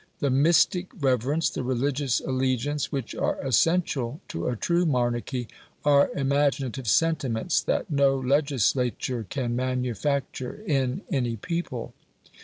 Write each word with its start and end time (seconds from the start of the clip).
The 0.17 0.31
mystic 0.31 0.87
reverence, 0.99 1.47
the 1.47 1.61
religious 1.61 2.21
allegiance, 2.21 2.91
which 2.91 3.13
are 3.13 3.35
essential 3.39 4.19
to 4.29 4.47
a 4.47 4.55
true 4.55 4.83
monarchy, 4.83 5.47
are 5.85 6.09
imaginative 6.15 6.87
sentiments 6.87 7.61
that 7.61 7.91
no 7.91 8.17
legislature 8.17 9.27
can 9.29 9.55
manufacture 9.55 10.63
in 10.65 11.03
any 11.11 11.35
people. 11.35 11.93